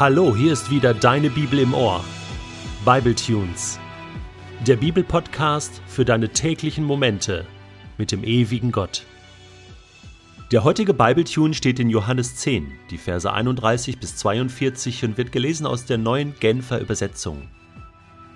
Hallo, 0.00 0.34
hier 0.34 0.54
ist 0.54 0.70
wieder 0.70 0.94
deine 0.94 1.28
Bibel 1.28 1.58
im 1.58 1.74
Ohr. 1.74 2.02
Bible 2.86 3.14
Tunes. 3.14 3.78
Der 4.66 4.76
Bibelpodcast 4.76 5.82
für 5.86 6.06
deine 6.06 6.30
täglichen 6.30 6.86
Momente 6.86 7.46
mit 7.98 8.10
dem 8.10 8.24
ewigen 8.24 8.72
Gott. 8.72 9.04
Der 10.52 10.64
heutige 10.64 10.94
Bibletune 10.94 11.52
steht 11.52 11.78
in 11.80 11.90
Johannes 11.90 12.36
10, 12.36 12.72
die 12.88 12.96
Verse 12.96 13.30
31 13.30 14.00
bis 14.00 14.16
42 14.16 15.04
und 15.04 15.18
wird 15.18 15.32
gelesen 15.32 15.66
aus 15.66 15.84
der 15.84 15.98
neuen 15.98 16.32
Genfer 16.40 16.80
Übersetzung. 16.80 17.50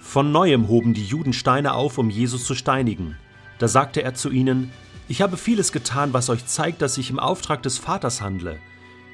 Von 0.01 0.33
neuem 0.33 0.69
hoben 0.69 0.93
die 0.93 1.07
Juden 1.07 1.33
Steine 1.33 1.73
auf, 1.73 1.97
um 1.97 2.11
Jesus 2.11 2.45
zu 2.45 2.55
steinigen. 2.55 3.17
Da 3.59 3.69
sagte 3.69 4.03
er 4.03 4.13
zu 4.13 4.29
ihnen: 4.29 4.71
Ich 5.09 5.23
habe 5.23 5.39
vieles 5.39 5.73
getan, 5.73 6.13
was 6.13 6.29
euch 6.29 6.45
zeigt, 6.45 6.83
dass 6.83 6.99
ich 6.99 7.09
im 7.09 7.19
Auftrag 7.19 7.63
des 7.63 7.79
Vaters 7.79 8.21
handle. 8.21 8.59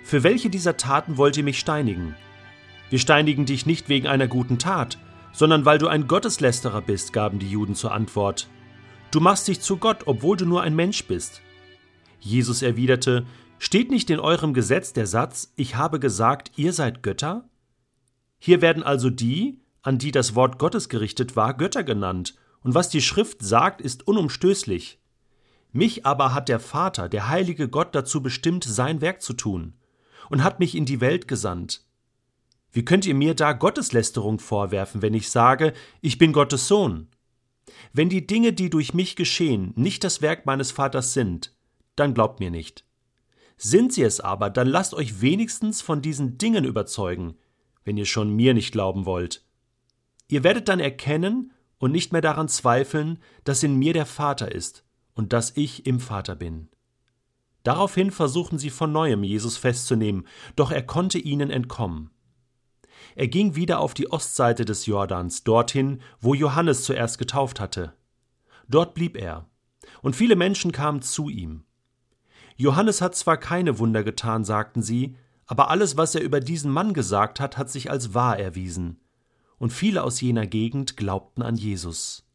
Für 0.02 0.24
welche 0.24 0.50
dieser 0.50 0.76
Taten 0.76 1.16
wollt 1.16 1.36
ihr 1.36 1.44
mich 1.44 1.60
steinigen? 1.60 2.16
Wir 2.90 2.98
steinigen 2.98 3.46
dich 3.46 3.66
nicht 3.66 3.88
wegen 3.88 4.06
einer 4.06 4.26
guten 4.26 4.58
Tat, 4.58 4.98
sondern 5.32 5.64
weil 5.64 5.78
du 5.78 5.86
ein 5.86 6.08
Gotteslästerer 6.08 6.82
bist, 6.82 7.12
gaben 7.12 7.38
die 7.38 7.48
Juden 7.48 7.74
zur 7.74 7.92
Antwort. 7.92 8.48
Du 9.12 9.20
machst 9.20 9.48
dich 9.48 9.60
zu 9.60 9.76
Gott, 9.76 10.02
obwohl 10.06 10.36
du 10.36 10.44
nur 10.44 10.62
ein 10.62 10.76
Mensch 10.76 11.04
bist. 11.06 11.40
Jesus 12.20 12.62
erwiderte, 12.62 13.24
Steht 13.62 13.90
nicht 13.90 14.08
in 14.08 14.20
eurem 14.20 14.54
Gesetz 14.54 14.94
der 14.94 15.06
Satz, 15.06 15.52
ich 15.54 15.76
habe 15.76 16.00
gesagt, 16.00 16.52
ihr 16.56 16.72
seid 16.72 17.02
Götter? 17.02 17.44
Hier 18.38 18.62
werden 18.62 18.82
also 18.82 19.10
die, 19.10 19.60
an 19.82 19.98
die 19.98 20.12
das 20.12 20.34
Wort 20.34 20.58
Gottes 20.58 20.88
gerichtet 20.88 21.36
war, 21.36 21.52
Götter 21.52 21.84
genannt, 21.84 22.36
und 22.62 22.74
was 22.74 22.88
die 22.88 23.02
Schrift 23.02 23.42
sagt, 23.42 23.82
ist 23.82 24.08
unumstößlich. 24.08 24.98
Mich 25.72 26.06
aber 26.06 26.32
hat 26.32 26.48
der 26.48 26.58
Vater, 26.58 27.10
der 27.10 27.28
heilige 27.28 27.68
Gott, 27.68 27.94
dazu 27.94 28.22
bestimmt, 28.22 28.64
sein 28.64 29.02
Werk 29.02 29.20
zu 29.20 29.34
tun, 29.34 29.74
und 30.30 30.42
hat 30.42 30.58
mich 30.58 30.74
in 30.74 30.86
die 30.86 31.02
Welt 31.02 31.28
gesandt. 31.28 31.84
Wie 32.72 32.84
könnt 32.84 33.06
ihr 33.06 33.14
mir 33.14 33.34
da 33.34 33.52
Gotteslästerung 33.52 34.38
vorwerfen, 34.38 35.02
wenn 35.02 35.14
ich 35.14 35.30
sage, 35.30 35.72
ich 36.00 36.18
bin 36.18 36.32
Gottes 36.32 36.68
Sohn? 36.68 37.08
Wenn 37.92 38.08
die 38.08 38.26
Dinge, 38.26 38.52
die 38.52 38.70
durch 38.70 38.94
mich 38.94 39.16
geschehen, 39.16 39.72
nicht 39.76 40.04
das 40.04 40.22
Werk 40.22 40.46
meines 40.46 40.70
Vaters 40.70 41.12
sind, 41.12 41.54
dann 41.96 42.14
glaubt 42.14 42.40
mir 42.40 42.50
nicht. 42.50 42.84
Sind 43.56 43.92
sie 43.92 44.02
es 44.02 44.20
aber, 44.20 44.50
dann 44.50 44.68
lasst 44.68 44.94
euch 44.94 45.20
wenigstens 45.20 45.82
von 45.82 46.00
diesen 46.00 46.38
Dingen 46.38 46.64
überzeugen, 46.64 47.34
wenn 47.84 47.96
ihr 47.96 48.06
schon 48.06 48.34
mir 48.34 48.54
nicht 48.54 48.72
glauben 48.72 49.04
wollt. 49.04 49.44
Ihr 50.28 50.44
werdet 50.44 50.68
dann 50.68 50.80
erkennen 50.80 51.52
und 51.78 51.92
nicht 51.92 52.12
mehr 52.12 52.22
daran 52.22 52.48
zweifeln, 52.48 53.18
dass 53.44 53.62
in 53.62 53.76
mir 53.76 53.92
der 53.92 54.06
Vater 54.06 54.52
ist 54.52 54.84
und 55.14 55.32
dass 55.32 55.56
ich 55.56 55.86
im 55.86 55.98
Vater 55.98 56.36
bin. 56.36 56.68
Daraufhin 57.64 58.10
versuchten 58.10 58.58
sie 58.58 58.70
von 58.70 58.92
neuem, 58.92 59.24
Jesus 59.24 59.56
festzunehmen, 59.56 60.26
doch 60.56 60.70
er 60.70 60.82
konnte 60.82 61.18
ihnen 61.18 61.50
entkommen. 61.50 62.10
Er 63.16 63.28
ging 63.28 63.54
wieder 63.54 63.80
auf 63.80 63.94
die 63.94 64.10
Ostseite 64.10 64.64
des 64.64 64.86
Jordans, 64.86 65.44
dorthin, 65.44 66.00
wo 66.20 66.34
Johannes 66.34 66.84
zuerst 66.84 67.18
getauft 67.18 67.60
hatte. 67.60 67.92
Dort 68.68 68.94
blieb 68.94 69.16
er, 69.16 69.46
und 70.02 70.16
viele 70.16 70.36
Menschen 70.36 70.72
kamen 70.72 71.02
zu 71.02 71.28
ihm. 71.28 71.64
Johannes 72.56 73.00
hat 73.00 73.14
zwar 73.16 73.36
keine 73.36 73.78
Wunder 73.78 74.04
getan, 74.04 74.44
sagten 74.44 74.82
sie, 74.82 75.16
aber 75.46 75.70
alles, 75.70 75.96
was 75.96 76.14
er 76.14 76.22
über 76.22 76.40
diesen 76.40 76.70
Mann 76.70 76.94
gesagt 76.94 77.40
hat, 77.40 77.58
hat 77.58 77.70
sich 77.70 77.90
als 77.90 78.14
wahr 78.14 78.38
erwiesen. 78.38 79.00
Und 79.58 79.72
viele 79.72 80.04
aus 80.04 80.20
jener 80.20 80.46
Gegend 80.46 80.96
glaubten 80.96 81.42
an 81.42 81.56
Jesus. 81.56 82.29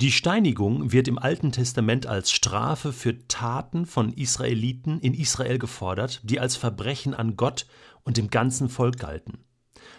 Die 0.00 0.12
Steinigung 0.12 0.92
wird 0.92 1.08
im 1.08 1.18
Alten 1.18 1.50
Testament 1.50 2.06
als 2.06 2.30
Strafe 2.30 2.92
für 2.92 3.26
Taten 3.26 3.84
von 3.84 4.12
Israeliten 4.12 5.00
in 5.00 5.12
Israel 5.12 5.58
gefordert, 5.58 6.20
die 6.22 6.38
als 6.38 6.54
Verbrechen 6.54 7.14
an 7.14 7.36
Gott 7.36 7.66
und 8.04 8.16
dem 8.16 8.30
ganzen 8.30 8.68
Volk 8.68 9.00
galten. 9.00 9.38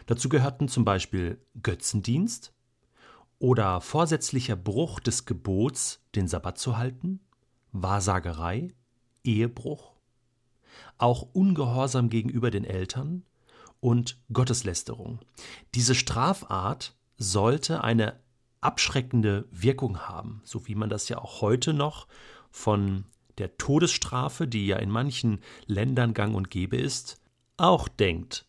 Dazu 0.06 0.30
gehörten 0.30 0.70
zum 0.70 0.86
Beispiel 0.86 1.46
Götzendienst 1.62 2.54
oder 3.40 3.82
vorsätzlicher 3.82 4.56
Bruch 4.56 5.02
des 5.02 5.26
Gebots, 5.26 6.02
den 6.16 6.30
Sabbat 6.30 6.58
zu 6.58 6.78
halten, 6.78 7.20
Wahrsagerei, 7.74 8.70
Ehebruch, 9.26 9.92
auch 10.98 11.24
Ungehorsam 11.34 12.10
gegenüber 12.10 12.52
den 12.52 12.64
Eltern 12.64 13.26
und 13.82 14.18
Gotteslästerung. 14.32 15.20
Diese 15.76 15.94
Strafart 15.94 16.96
sollte 17.18 17.84
eine 17.84 18.18
abschreckende 18.62 19.48
Wirkung 19.52 20.00
haben, 20.00 20.42
so 20.44 20.68
wie 20.68 20.76
man 20.76 20.90
das 20.90 21.10
ja 21.10 21.18
auch 21.18 21.42
heute 21.42 21.74
noch 21.74 22.08
von 22.52 23.06
der 23.38 23.58
Todesstrafe, 23.58 24.48
die 24.48 24.68
ja 24.68 24.78
in 24.78 24.90
manchen 24.90 25.40
Ländern 25.66 26.14
gang 26.14 26.36
und 26.36 26.50
gäbe 26.50 26.78
ist, 26.78 27.22
auch 27.58 27.88
denkt. 27.88 28.46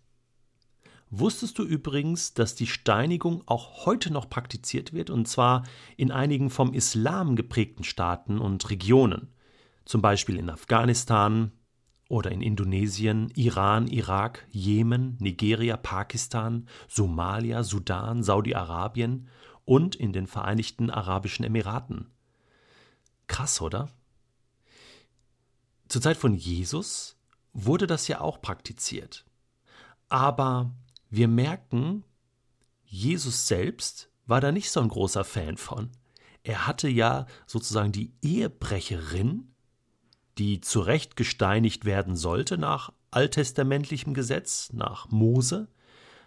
Wusstest 1.12 1.58
du 1.58 1.64
übrigens, 1.64 2.34
dass 2.34 2.54
die 2.54 2.68
Steinigung 2.68 3.42
auch 3.46 3.84
heute 3.84 4.12
noch 4.12 4.30
praktiziert 4.30 4.92
wird, 4.92 5.10
und 5.10 5.26
zwar 5.26 5.64
in 5.96 6.12
einigen 6.12 6.50
vom 6.50 6.72
Islam 6.72 7.34
geprägten 7.34 7.82
Staaten 7.82 8.38
und 8.38 8.70
Regionen, 8.70 9.28
zum 9.84 10.02
Beispiel 10.02 10.36
in 10.36 10.50
Afghanistan 10.50 11.50
oder 12.08 12.30
in 12.30 12.42
Indonesien, 12.42 13.32
Iran, 13.34 13.88
Irak, 13.88 14.46
Jemen, 14.50 15.16
Nigeria, 15.20 15.76
Pakistan, 15.76 16.68
Somalia, 16.88 17.64
Sudan, 17.64 18.22
Saudi-Arabien 18.22 19.28
und 19.70 19.94
in 19.94 20.12
den 20.12 20.26
Vereinigten 20.26 20.90
Arabischen 20.90 21.44
Emiraten. 21.44 22.10
Krass, 23.28 23.60
oder? 23.60 23.88
Zur 25.86 26.02
Zeit 26.02 26.16
von 26.16 26.34
Jesus 26.34 27.16
wurde 27.52 27.86
das 27.86 28.08
ja 28.08 28.20
auch 28.20 28.42
praktiziert. 28.42 29.24
Aber 30.08 30.72
wir 31.08 31.28
merken, 31.28 32.02
Jesus 32.84 33.46
selbst 33.46 34.10
war 34.26 34.40
da 34.40 34.50
nicht 34.50 34.72
so 34.72 34.80
ein 34.80 34.88
großer 34.88 35.22
Fan 35.22 35.56
von. 35.56 35.92
Er 36.42 36.66
hatte 36.66 36.88
ja 36.88 37.26
sozusagen 37.46 37.92
die 37.92 38.12
Ehebrecherin, 38.22 39.54
die 40.36 40.60
zu 40.60 40.80
gesteinigt 41.14 41.84
werden 41.84 42.16
sollte 42.16 42.58
nach 42.58 42.92
alttestamentlichem 43.12 44.14
Gesetz, 44.14 44.72
nach 44.72 45.12
Mose, 45.12 45.68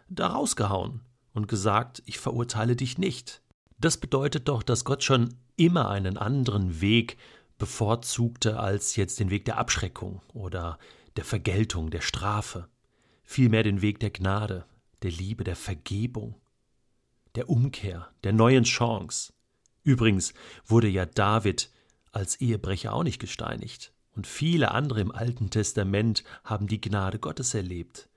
da 0.07 0.27
rausgehauen 0.27 1.01
und 1.33 1.47
gesagt, 1.47 2.03
ich 2.05 2.19
verurteile 2.19 2.75
dich 2.75 2.97
nicht. 2.97 3.41
Das 3.79 3.97
bedeutet 3.97 4.47
doch, 4.47 4.63
dass 4.63 4.85
Gott 4.85 5.03
schon 5.03 5.35
immer 5.55 5.89
einen 5.89 6.17
anderen 6.17 6.81
Weg 6.81 7.17
bevorzugte 7.57 8.59
als 8.59 8.95
jetzt 8.95 9.19
den 9.19 9.29
Weg 9.29 9.45
der 9.45 9.57
Abschreckung 9.57 10.21
oder 10.33 10.79
der 11.15 11.25
Vergeltung, 11.25 11.91
der 11.91 12.01
Strafe, 12.01 12.67
vielmehr 13.23 13.63
den 13.63 13.81
Weg 13.81 13.99
der 13.99 14.09
Gnade, 14.09 14.65
der 15.01 15.11
Liebe, 15.11 15.43
der 15.43 15.55
Vergebung, 15.55 16.35
der 17.35 17.49
Umkehr, 17.49 18.09
der 18.23 18.33
neuen 18.33 18.63
Chance. 18.63 19.33
Übrigens 19.83 20.33
wurde 20.65 20.87
ja 20.87 21.05
David 21.05 21.69
als 22.11 22.39
Ehebrecher 22.39 22.93
auch 22.93 23.03
nicht 23.03 23.19
gesteinigt, 23.19 23.91
und 24.15 24.27
viele 24.27 24.71
andere 24.71 25.01
im 25.01 25.11
Alten 25.11 25.49
Testament 25.49 26.23
haben 26.43 26.67
die 26.67 26.79
Gnade 26.79 27.17
Gottes 27.17 27.53
erlebt, 27.53 28.07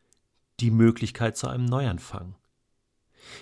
die 0.60 0.71
Möglichkeit 0.71 1.37
zu 1.37 1.48
einem 1.48 1.65
Neuanfang. 1.65 2.34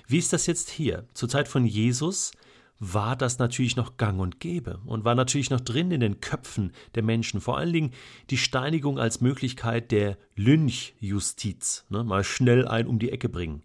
Wie 0.07 0.19
ist 0.19 0.33
das 0.33 0.47
jetzt 0.47 0.71
hier? 0.71 1.07
Zur 1.15 1.29
Zeit 1.29 1.49
von 1.49 1.67
Jesus 1.67 2.33
war 2.79 3.17
das 3.17 3.39
natürlich 3.39 3.77
noch 3.77 3.97
gang 3.97 4.21
und 4.21 4.41
gäbe 4.41 4.81
und 4.85 5.05
war 5.05 5.15
natürlich 5.15 5.51
noch 5.51 5.61
drin 5.61 5.91
in 5.91 6.01
den 6.01 6.21
Köpfen 6.21 6.73
der 6.95 7.03
Menschen. 7.03 7.41
Vor 7.41 7.57
allen 7.57 7.73
Dingen 7.73 7.93
die 8.31 8.37
Steinigung 8.37 8.99
als 8.99 9.21
Möglichkeit 9.21 9.91
der 9.91 10.19
Lynchjustiz. 10.35 11.85
Ne? 11.89 12.05
Mal 12.05 12.25
schnell 12.25 12.67
ein 12.67 12.87
um 12.87 12.99
die 12.99 13.11
Ecke 13.11 13.29
bringen. 13.29 13.63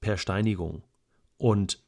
Per 0.00 0.16
Steinigung. 0.16 0.84
Und 1.38 1.82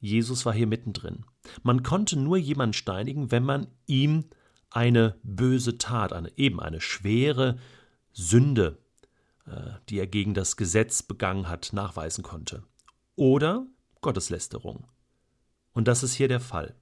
Jesus 0.00 0.44
war 0.44 0.52
hier 0.52 0.66
mittendrin. 0.66 1.24
Man 1.62 1.82
konnte 1.82 2.18
nur 2.18 2.36
jemanden 2.36 2.74
steinigen, 2.74 3.30
wenn 3.30 3.42
man 3.42 3.68
ihm 3.86 4.24
eine 4.70 5.16
böse 5.22 5.78
Tat, 5.78 6.12
eine, 6.12 6.30
eben 6.36 6.60
eine 6.60 6.80
schwere 6.80 7.58
Sünde, 8.12 8.78
äh, 9.46 9.70
die 9.88 9.98
er 9.98 10.06
gegen 10.06 10.34
das 10.34 10.56
Gesetz 10.56 11.02
begangen 11.02 11.48
hat, 11.48 11.72
nachweisen 11.72 12.22
konnte 12.22 12.62
oder 13.16 13.66
Gotteslästerung. 14.00 14.86
Und 15.72 15.88
das 15.88 16.02
ist 16.02 16.14
hier 16.14 16.28
der 16.28 16.40
Fall. 16.40 16.76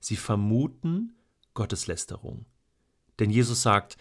Sie 0.00 0.16
vermuten 0.16 1.14
Gotteslästerung. 1.54 2.46
Denn 3.18 3.30
Jesus 3.30 3.62
sagt, 3.62 3.96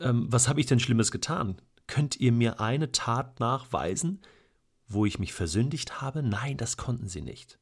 ähm, 0.00 0.26
was 0.30 0.48
habe 0.48 0.60
ich 0.60 0.66
denn 0.66 0.80
Schlimmes 0.80 1.10
getan? 1.12 1.60
Könnt 1.86 2.16
ihr 2.16 2.32
mir 2.32 2.60
eine 2.60 2.92
Tat 2.92 3.40
nachweisen, 3.40 4.22
wo 4.88 5.06
ich 5.06 5.18
mich 5.18 5.32
versündigt 5.32 6.00
habe? 6.00 6.22
Nein, 6.22 6.56
das 6.56 6.76
konnten 6.76 7.08
sie 7.08 7.22
nicht. 7.22 7.58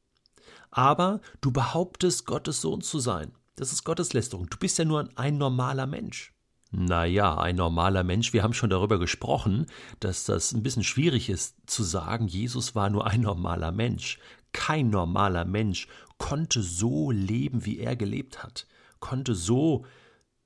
Aber 0.71 1.21
du 1.41 1.51
behauptest, 1.51 2.25
Gottes 2.25 2.61
Sohn 2.61 2.81
zu 2.81 2.99
sein. 2.99 3.33
Das 3.55 3.71
ist 3.71 3.83
Gotteslästerung. 3.83 4.49
Du 4.49 4.57
bist 4.57 4.77
ja 4.79 4.85
nur 4.85 5.07
ein 5.15 5.37
normaler 5.37 5.85
Mensch. 5.85 6.32
Naja, 6.75 7.37
ein 7.37 7.57
normaler 7.57 8.03
Mensch, 8.03 8.33
wir 8.33 8.41
haben 8.41 8.55
schon 8.55 8.71
darüber 8.71 8.97
gesprochen, 8.97 9.67
dass 9.99 10.25
das 10.25 10.53
ein 10.53 10.63
bisschen 10.63 10.83
schwierig 10.83 11.29
ist 11.29 11.55
zu 11.67 11.83
sagen, 11.83 12.27
Jesus 12.27 12.73
war 12.73 12.89
nur 12.89 13.05
ein 13.05 13.21
normaler 13.21 13.71
Mensch. 13.71 14.17
Kein 14.53 14.89
normaler 14.89 15.45
Mensch 15.45 15.87
konnte 16.17 16.63
so 16.63 17.11
leben, 17.11 17.63
wie 17.65 17.77
er 17.77 17.95
gelebt 17.95 18.41
hat, 18.41 18.65
konnte 18.99 19.35
so, 19.35 19.85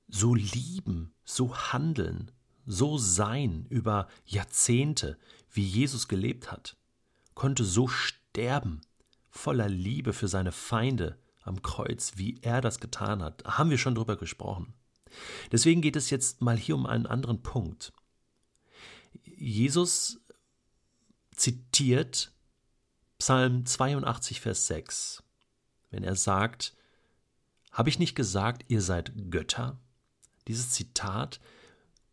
so 0.06 0.34
lieben, 0.34 1.14
so 1.24 1.56
handeln, 1.56 2.30
so 2.66 2.98
sein 2.98 3.64
über 3.70 4.06
Jahrzehnte, 4.26 5.16
wie 5.50 5.64
Jesus 5.64 6.08
gelebt 6.08 6.52
hat, 6.52 6.76
konnte 7.32 7.64
so 7.64 7.88
sterben, 7.88 8.82
voller 9.30 9.70
Liebe 9.70 10.12
für 10.12 10.28
seine 10.28 10.52
Feinde 10.52 11.16
am 11.42 11.62
Kreuz, 11.62 12.12
wie 12.16 12.38
er 12.42 12.60
das 12.60 12.80
getan 12.80 13.22
hat. 13.22 13.44
Haben 13.46 13.70
wir 13.70 13.78
schon 13.78 13.94
drüber 13.94 14.16
gesprochen. 14.16 14.74
Deswegen 15.52 15.80
geht 15.80 15.96
es 15.96 16.10
jetzt 16.10 16.40
mal 16.40 16.56
hier 16.56 16.74
um 16.74 16.86
einen 16.86 17.06
anderen 17.06 17.42
Punkt. 17.42 17.92
Jesus 19.24 20.20
zitiert 21.34 22.32
Psalm 23.18 23.66
82, 23.66 24.40
Vers 24.40 24.66
6, 24.66 25.22
wenn 25.90 26.04
er 26.04 26.16
sagt, 26.16 26.74
habe 27.72 27.88
ich 27.88 27.98
nicht 27.98 28.14
gesagt, 28.14 28.64
ihr 28.68 28.80
seid 28.80 29.12
Götter? 29.30 29.78
Dieses 30.46 30.70
Zitat 30.70 31.40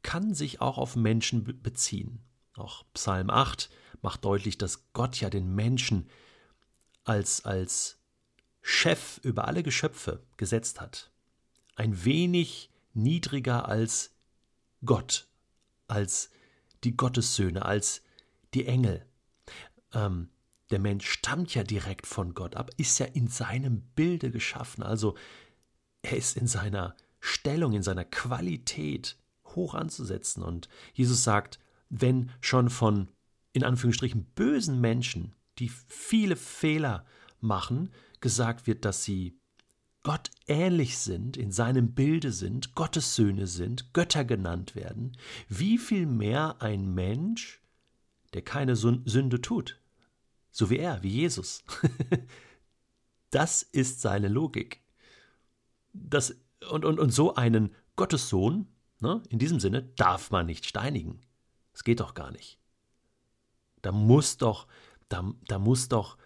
kann 0.03 0.33
sich 0.33 0.61
auch 0.61 0.77
auf 0.77 0.95
Menschen 0.95 1.61
beziehen. 1.61 2.21
Auch 2.55 2.85
Psalm 2.93 3.29
8 3.29 3.69
macht 4.01 4.23
deutlich, 4.25 4.57
dass 4.57 4.91
Gott 4.93 5.19
ja 5.19 5.29
den 5.29 5.55
Menschen 5.55 6.09
als, 7.03 7.45
als 7.45 7.97
Chef 8.61 9.19
über 9.23 9.47
alle 9.47 9.63
Geschöpfe 9.63 10.23
gesetzt 10.37 10.81
hat. 10.81 11.11
Ein 11.75 12.05
wenig 12.05 12.69
niedriger 12.95 13.67
als 13.67 14.15
Gott, 14.83 15.27
als 15.87 16.29
die 16.83 16.95
Gottessöhne, 16.95 17.65
als 17.65 18.01
die 18.53 18.65
Engel. 18.65 19.05
Ähm, 19.93 20.29
der 20.71 20.79
Mensch 20.79 21.07
stammt 21.07 21.53
ja 21.53 21.63
direkt 21.63 22.07
von 22.07 22.33
Gott 22.33 22.55
ab, 22.55 22.71
ist 22.77 22.97
ja 22.99 23.05
in 23.05 23.27
seinem 23.27 23.81
Bilde 23.95 24.31
geschaffen, 24.31 24.83
also 24.83 25.15
er 26.01 26.17
ist 26.17 26.37
in 26.37 26.47
seiner 26.47 26.95
Stellung, 27.19 27.73
in 27.73 27.83
seiner 27.83 28.05
Qualität 28.05 29.17
hoch 29.47 29.73
anzusetzen. 29.73 30.43
Und 30.43 30.69
Jesus 30.93 31.23
sagt, 31.23 31.59
wenn 31.89 32.31
schon 32.41 32.69
von 32.69 33.09
in 33.53 33.63
Anführungsstrichen 33.63 34.25
bösen 34.35 34.81
Menschen, 34.81 35.33
die 35.59 35.69
viele 35.69 36.35
Fehler 36.35 37.05
machen, 37.39 37.89
gesagt 38.19 38.67
wird, 38.67 38.85
dass 38.85 39.03
sie 39.03 39.39
Gott 40.05 40.29
ähnlich 40.45 40.99
sind, 40.99 41.35
in 41.35 41.51
seinem 41.51 41.95
Bilde 41.95 42.31
sind, 42.31 42.75
Gottes 42.75 43.15
Söhne 43.15 43.47
sind, 43.47 43.91
Götter 43.91 44.23
genannt 44.23 44.75
werden, 44.75 45.17
wie 45.49 45.79
viel 45.79 46.05
mehr 46.05 46.57
ein 46.59 46.93
Mensch, 46.93 47.59
der 48.35 48.43
keine 48.43 48.75
Sünde 48.75 49.41
tut, 49.41 49.79
so 50.51 50.69
wie 50.69 50.77
er, 50.77 51.01
wie 51.01 51.09
Jesus. 51.09 51.63
das 53.31 53.63
ist 53.63 53.99
seine 53.99 54.27
Logik. 54.27 54.83
Das, 55.91 56.35
und, 56.69 56.85
und, 56.85 56.99
und 56.99 57.09
so 57.09 57.33
einen 57.33 57.73
Gottessohn, 57.95 58.67
ne, 58.99 59.23
in 59.29 59.39
diesem 59.39 59.59
Sinne, 59.59 59.81
darf 59.95 60.29
man 60.29 60.45
nicht 60.45 60.67
steinigen. 60.67 61.19
Das 61.73 61.83
geht 61.83 61.99
doch 61.99 62.13
gar 62.13 62.29
nicht. 62.29 62.59
Da 63.81 63.91
muss 63.91 64.37
doch, 64.37 64.67
da, 65.09 65.33
da 65.47 65.57
muss 65.57 65.89
doch 65.89 66.19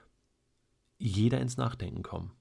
jeder 0.97 1.39
ins 1.39 1.55
Nachdenken 1.55 2.03
kommen. 2.03 2.33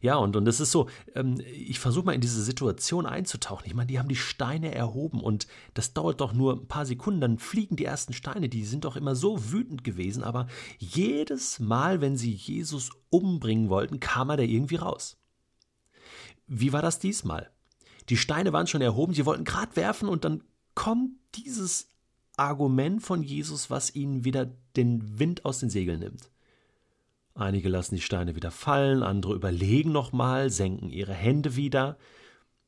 Ja, 0.00 0.16
und, 0.16 0.34
und 0.34 0.46
es 0.48 0.60
ist 0.60 0.72
so, 0.72 0.88
ähm, 1.14 1.40
ich 1.46 1.78
versuche 1.78 2.06
mal 2.06 2.14
in 2.14 2.20
diese 2.20 2.42
Situation 2.42 3.06
einzutauchen. 3.06 3.66
Ich 3.66 3.74
meine, 3.74 3.86
die 3.86 3.98
haben 3.98 4.08
die 4.08 4.16
Steine 4.16 4.74
erhoben 4.74 5.20
und 5.20 5.46
das 5.74 5.94
dauert 5.94 6.20
doch 6.20 6.32
nur 6.32 6.54
ein 6.54 6.66
paar 6.66 6.86
Sekunden, 6.86 7.20
dann 7.20 7.38
fliegen 7.38 7.76
die 7.76 7.84
ersten 7.84 8.12
Steine, 8.12 8.48
die 8.48 8.64
sind 8.64 8.84
doch 8.84 8.96
immer 8.96 9.14
so 9.14 9.52
wütend 9.52 9.84
gewesen, 9.84 10.24
aber 10.24 10.48
jedes 10.78 11.60
Mal, 11.60 12.00
wenn 12.00 12.16
sie 12.16 12.32
Jesus 12.32 12.90
umbringen 13.10 13.68
wollten, 13.68 14.00
kam 14.00 14.30
er 14.30 14.36
da 14.36 14.42
irgendwie 14.42 14.76
raus. 14.76 15.18
Wie 16.46 16.72
war 16.72 16.82
das 16.82 16.98
diesmal? 16.98 17.50
Die 18.08 18.16
Steine 18.16 18.52
waren 18.52 18.66
schon 18.66 18.82
erhoben, 18.82 19.14
sie 19.14 19.26
wollten 19.26 19.44
gerade 19.44 19.76
werfen 19.76 20.08
und 20.08 20.24
dann 20.24 20.42
kommt 20.74 21.12
dieses 21.34 21.92
Argument 22.36 23.02
von 23.02 23.22
Jesus, 23.22 23.70
was 23.70 23.94
ihnen 23.94 24.24
wieder 24.24 24.46
den 24.76 25.18
Wind 25.20 25.44
aus 25.44 25.60
den 25.60 25.70
Segeln 25.70 26.00
nimmt. 26.00 26.31
Einige 27.34 27.68
lassen 27.68 27.94
die 27.94 28.02
Steine 28.02 28.36
wieder 28.36 28.50
fallen, 28.50 29.02
andere 29.02 29.34
überlegen 29.34 29.92
nochmal, 29.92 30.50
senken 30.50 30.90
ihre 30.90 31.14
Hände 31.14 31.56
wieder, 31.56 31.96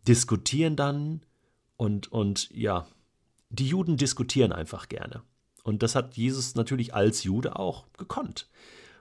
diskutieren 0.08 0.76
dann 0.76 1.20
und, 1.76 2.10
und 2.10 2.50
ja, 2.50 2.86
die 3.50 3.68
Juden 3.68 3.96
diskutieren 3.96 4.52
einfach 4.52 4.88
gerne. 4.88 5.22
Und 5.62 5.82
das 5.82 5.94
hat 5.94 6.16
Jesus 6.16 6.54
natürlich 6.54 6.94
als 6.94 7.24
Jude 7.24 7.56
auch 7.56 7.86
gekonnt. 7.96 8.48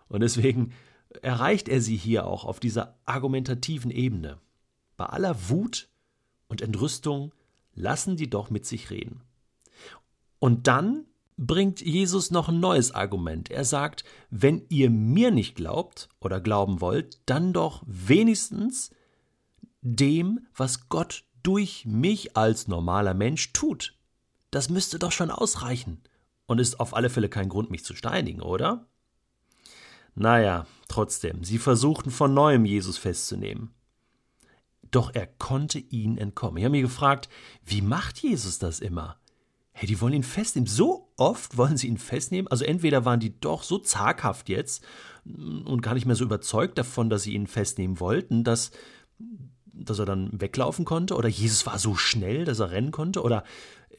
Und 0.08 0.22
deswegen 0.22 0.74
erreicht 1.22 1.70
er 1.70 1.82
sie 1.82 1.98
hier 1.98 2.28
auch 2.28 2.46
auf 2.46 2.60
dieser 2.60 2.98
argumentativen 3.06 3.92
Ebene. 3.92 4.40
Bei 4.98 5.06
aller 5.06 5.50
Wut 5.50 5.90
und 6.48 6.62
Entrüstung 6.62 7.34
lassen 7.74 8.16
die 8.16 8.30
doch 8.30 8.50
mit 8.50 8.66
sich 8.66 8.90
reden. 8.90 9.22
Und 10.40 10.68
dann 10.68 11.06
bringt 11.38 11.82
Jesus 11.82 12.32
noch 12.32 12.50
ein 12.50 12.60
neues 12.60 12.92
Argument. 12.94 13.50
Er 13.50 13.66
sagt, 13.66 14.04
wenn 14.30 14.66
ihr 14.70 14.90
mir 14.90 15.32
nicht 15.32 15.56
glaubt 15.56 16.10
oder 16.20 16.40
glauben 16.40 16.82
wollt, 16.82 17.20
dann 17.26 17.54
doch 17.54 17.84
wenigstens 17.86 18.92
dem, 19.82 20.48
was 20.56 20.90
Gott 20.90 21.26
durch 21.44 21.86
mich 21.86 22.38
als 22.38 22.68
normaler 22.68 23.14
Mensch 23.14 23.54
tut. 23.54 23.98
Das 24.52 24.70
müsste 24.70 25.00
doch 25.00 25.12
schon 25.12 25.32
ausreichen 25.32 26.02
und 26.46 26.60
ist 26.60 26.80
auf 26.80 26.96
alle 26.96 27.10
Fälle 27.10 27.30
kein 27.30 27.50
Grund, 27.50 27.72
mich 27.72 27.84
zu 27.84 27.96
steinigen, 27.96 28.42
oder? 28.42 28.88
Naja, 30.16 30.68
trotzdem, 30.88 31.44
sie 31.44 31.58
versuchten 31.58 32.12
von 32.12 32.34
neuem 32.34 32.66
Jesus 32.66 32.98
festzunehmen. 32.98 33.74
Doch 34.92 35.14
er 35.16 35.26
konnte 35.26 35.80
ihnen 35.80 36.18
entkommen. 36.18 36.58
Ich 36.58 36.66
habe 36.66 36.74
mich 36.74 36.84
gefragt, 36.84 37.28
wie 37.66 37.82
macht 37.82 38.20
Jesus 38.20 38.60
das 38.60 38.80
immer? 38.80 39.18
Hey, 39.72 39.88
die 39.88 40.00
wollen 40.00 40.14
ihn 40.14 40.24
festnehmen. 40.24 40.68
So 40.68 41.03
oft 41.18 41.58
wollen 41.58 41.78
sie 41.78 41.88
ihn 41.88 41.98
festnehmen. 41.98 42.48
Also 42.48 42.66
entweder 42.66 43.06
waren 43.06 43.20
die 43.20 43.40
doch 43.40 43.64
so 43.64 43.78
zaghaft 43.78 44.50
jetzt 44.50 44.84
und 45.26 45.82
gar 45.82 45.94
nicht 45.94 46.06
mehr 46.06 46.16
so 46.16 46.24
überzeugt 46.24 46.78
davon, 46.78 47.10
dass 47.10 47.24
sie 47.24 47.34
ihn 47.34 47.48
festnehmen 47.48 48.00
wollten, 48.00 48.44
dass, 48.44 48.72
dass 49.72 50.00
er 50.00 50.06
dann 50.06 50.30
weglaufen 50.40 50.86
konnte. 50.86 51.16
Oder 51.16 51.30
Jesus 51.30 51.66
war 51.66 51.80
so 51.80 51.96
schnell, 51.96 52.46
dass 52.46 52.60
er 52.60 52.72
rennen 52.72 52.92
konnte. 52.92 53.22
Oder 53.22 53.44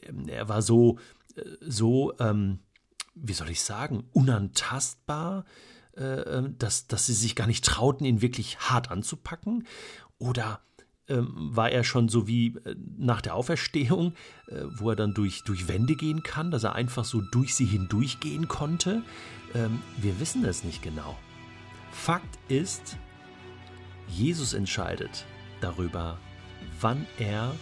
ähm, 0.03 0.27
er 0.27 0.49
war 0.49 0.61
so, 0.61 0.97
äh, 1.35 1.41
so, 1.61 2.13
ähm, 2.19 2.59
wie 3.15 3.33
soll 3.33 3.49
ich 3.49 3.61
sagen, 3.61 4.05
unantastbar, 4.11 5.45
äh, 5.97 6.03
äh, 6.03 6.49
dass, 6.57 6.87
dass 6.87 7.05
sie 7.05 7.13
sich 7.13 7.35
gar 7.35 7.47
nicht 7.47 7.65
trauten, 7.65 8.05
ihn 8.05 8.21
wirklich 8.21 8.59
hart 8.59 8.91
anzupacken. 8.91 9.65
Oder 10.19 10.61
war 11.07 11.71
er 11.71 11.83
schon 11.83 12.09
so 12.09 12.27
wie 12.27 12.55
äh, 12.65 12.75
nach 12.97 13.21
der 13.21 13.35
Auferstehung, 13.35 14.13
äh, 14.47 14.63
wo 14.77 14.89
er 14.89 14.95
dann 14.95 15.13
durch, 15.13 15.43
durch 15.43 15.67
Wände 15.67 15.95
gehen 15.95 16.23
kann, 16.23 16.51
dass 16.51 16.63
er 16.63 16.73
einfach 16.75 17.05
so 17.05 17.21
durch 17.21 17.55
sie 17.55 17.65
hindurchgehen 17.65 18.47
konnte. 18.47 19.03
Ähm, 19.53 19.81
wir 19.97 20.19
wissen 20.19 20.43
es 20.45 20.63
nicht 20.63 20.81
genau. 20.81 21.17
Fakt 21.91 22.39
ist, 22.47 22.97
Jesus 24.07 24.53
entscheidet 24.53 25.25
darüber, 25.61 26.17
wann 26.81 27.05
er 27.19 27.55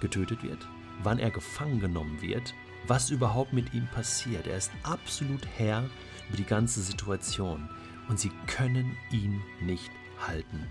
getötet 0.00 0.42
wird, 0.42 0.66
wann 1.02 1.18
er 1.18 1.30
gefangen 1.30 1.80
genommen 1.80 2.20
wird, 2.20 2.54
was 2.86 3.10
überhaupt 3.10 3.52
mit 3.52 3.74
ihm 3.74 3.86
passiert. 3.88 4.46
Er 4.46 4.56
ist 4.56 4.72
absolut 4.82 5.46
Herr 5.56 5.84
über 6.28 6.36
die 6.36 6.44
ganze 6.44 6.82
Situation 6.82 7.68
und 8.08 8.18
sie 8.18 8.32
können 8.46 8.96
ihn 9.10 9.40
nicht 9.60 9.90
halten. 10.26 10.66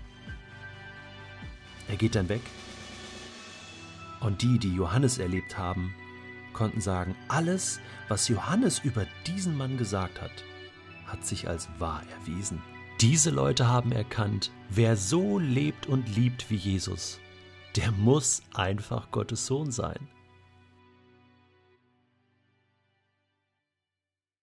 Er 1.88 1.96
geht 1.96 2.14
dann 2.14 2.28
weg. 2.28 2.42
Und 4.20 4.42
die, 4.42 4.58
die 4.58 4.74
Johannes 4.74 5.18
erlebt 5.18 5.56
haben, 5.58 5.94
konnten 6.52 6.80
sagen, 6.80 7.14
alles, 7.28 7.80
was 8.08 8.28
Johannes 8.28 8.80
über 8.80 9.06
diesen 9.26 9.56
Mann 9.56 9.78
gesagt 9.78 10.20
hat, 10.20 10.32
hat 11.06 11.24
sich 11.24 11.48
als 11.48 11.68
wahr 11.78 12.02
erwiesen. 12.20 12.60
Diese 13.00 13.30
Leute 13.30 13.68
haben 13.68 13.92
erkannt, 13.92 14.50
wer 14.68 14.96
so 14.96 15.38
lebt 15.38 15.86
und 15.86 16.14
liebt 16.16 16.50
wie 16.50 16.56
Jesus, 16.56 17.20
der 17.76 17.92
muss 17.92 18.42
einfach 18.54 19.10
Gottes 19.12 19.46
Sohn 19.46 19.70
sein. 19.70 20.08